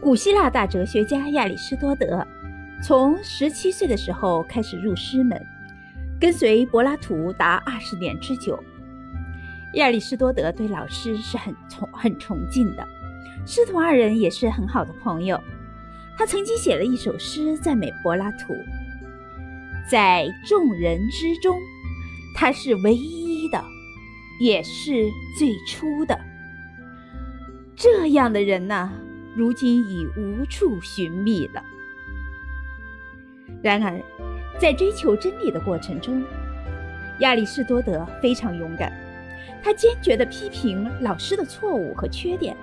[0.00, 2.26] 古希腊大哲学家亚里士多德，
[2.82, 5.38] 从十七岁的时候开始入师门，
[6.18, 8.58] 跟随柏拉图达二十年之久。
[9.74, 12.88] 亚里士多德对老师是很崇很崇敬的，
[13.46, 15.38] 师徒二人也是很好的朋友。
[16.16, 18.54] 他曾经写了一首诗赞美柏拉图，
[19.90, 21.58] 在众人之中，
[22.34, 23.62] 他是唯一的，
[24.40, 26.18] 也是最初的。
[27.76, 28.90] 这样的人呢？
[29.34, 31.62] 如今已无处寻觅了。
[33.62, 34.00] 然而，
[34.58, 36.22] 在追求真理的过程中，
[37.20, 38.92] 亚里士多德非常勇敢，
[39.62, 42.56] 他坚决地批评老师的错误和缺点，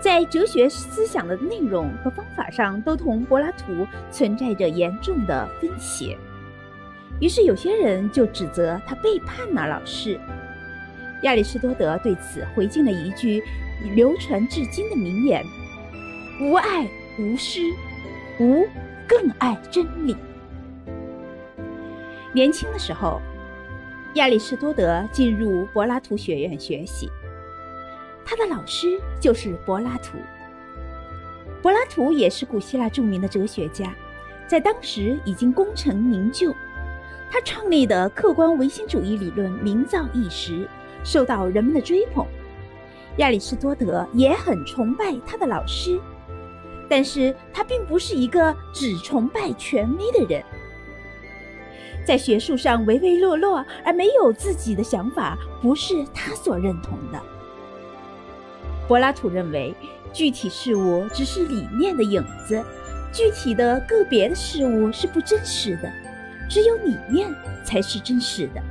[0.00, 6.16] 在哲学思想的内容和方法上都同柏拉图存在着严重的分歧。
[7.20, 10.20] 于是，有些人就指责他背叛了老师。
[11.22, 13.42] 亚里士多德对此回敬了一句
[13.96, 15.44] 流传至今的名言。
[16.40, 16.88] 无爱
[17.18, 17.62] 无失，
[18.38, 18.64] 无
[19.08, 20.16] 更爱真理。
[22.32, 23.20] 年轻的时候，
[24.14, 27.10] 亚里士多德进入柏拉图学院学习，
[28.24, 30.16] 他的老师就是柏拉图。
[31.60, 33.92] 柏拉图也是古希腊著名的哲学家，
[34.46, 36.54] 在当时已经功成名就。
[37.32, 40.68] 他创立的客观唯心主义理论名噪一时，
[41.02, 42.24] 受到人们的追捧。
[43.16, 46.00] 亚里士多德也很崇拜他的老师。
[46.88, 50.42] 但是他并不是一个只崇拜权威的人，
[52.04, 57.20] 在学术上唯唯诺诺而没有自己的想法，不是他所认同的。
[58.88, 59.74] 柏拉图认为，
[60.12, 62.64] 具体事物只是理念的影子，
[63.12, 65.92] 具体的个别的事物是不真实的，
[66.48, 67.28] 只有理念
[67.62, 68.62] 才是真实的。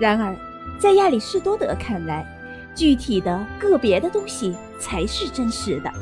[0.00, 0.34] 然而，
[0.80, 2.26] 在亚里士多德看来，
[2.74, 5.92] 具体的个别的东西才是真实的。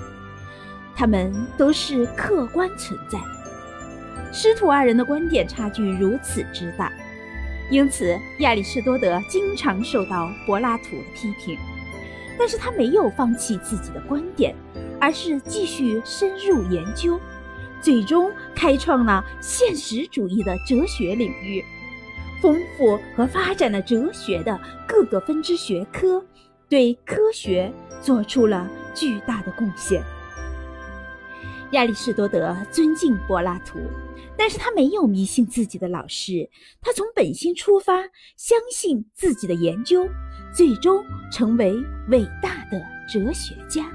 [0.99, 3.21] 他们都是客观存在，
[4.33, 6.93] 师徒二人的观点差距如此之大，
[7.71, 11.57] 因此亚里士多德经常受到柏拉图的批评。
[12.37, 14.53] 但是他没有放弃自己的观点，
[15.01, 17.17] 而是继续深入研究，
[17.81, 21.65] 最终开创了现实主义的哲学领域，
[22.43, 26.25] 丰富和发展了哲学的各个分支学科，
[26.69, 27.73] 对科学
[28.03, 30.03] 做出了巨大的贡献。
[31.73, 33.79] 亚里士多德尊敬柏拉图，
[34.37, 36.49] 但是他没有迷信自己的老师，
[36.81, 38.01] 他从本心出发，
[38.37, 40.09] 相信自己的研究，
[40.55, 41.75] 最终成为
[42.09, 43.87] 伟大的哲学家。